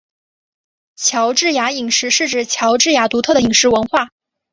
[0.95, 4.09] 乔治亚饮食是指乔治亚独特的饮食文化。